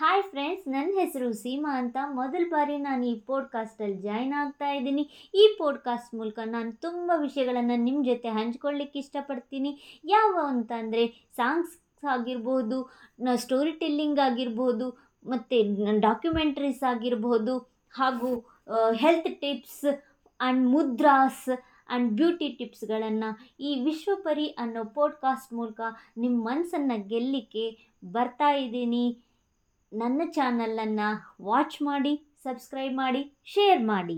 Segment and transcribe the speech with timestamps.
[0.00, 1.96] Hi friends ನನ್ನ ಹೆಸರು ಸೀಮಾ ಅಂತ.
[2.18, 5.02] ಮೊದಲ ಬಾರಿ ನಾನು ಈ ಪೋಡ್ಕಾಸ್ಟಲ್ಲಿ ಜಾಯ್ನ್ ಆಗ್ತಾ ಇದ್ದೀನಿ.
[5.34, 10.00] ಈ ಪೋಡ್ಕಾಸ್ಟ್ ಮೂಲಕ ನಾನು ತುಂಬ ವಿಷಯಗಳನ್ನು ನಿಮ್ಮ ಜೊತೆ ಹಂಚ್ಕೊಳ್ಳಿಕ್ಕೆ ಇಷ್ಟಪಡ್ತೀನಿ.
[10.04, 12.78] ಯಾವ ಅಂತಂದರೆ ಸಾಂಗ್ಸ್ ಆಗಿರ್ಬೋದು
[13.36, 14.88] ಸ್ಟೋರಿ ಟೆಲ್ಲಿಂಗ್ ಆಗಿರ್ಬೋದು,
[15.24, 17.58] ಮತ್ತು ಡಾಕ್ಯುಮೆಂಟ್ರೀಸ್ ಆಗಿರ್ಬೋದು,
[17.94, 18.30] ಹಾಗೂ
[18.94, 23.30] health tips and mudras and beauty ಟಿಪ್ಸ್ಗಳನ್ನು
[23.60, 25.80] ಈ ವಿಶ್ವಪರಿ ಅನ್ನೋ ಪೋಡ್ಕಾಸ್ಟ್ ಮೂಲಕ
[26.18, 27.66] ನಿಮ್ಮ ಮನಸ್ಸನ್ನು ಗೆಲ್ಲಲಿಕ್ಕೆ
[28.12, 29.04] ಬರ್ತಾ ಇದ್ದೀನಿ.
[29.92, 31.08] ನನ್ನ ಚಾನಲನ್ನು
[31.44, 32.12] ವಾಚ್ ಮಾಡಿ
[32.44, 34.16] ಸಬ್ಸ್ಕ್ರೈಬ್ ಮಾಡಿ ಶೇರ್ ಮಾಡಿ.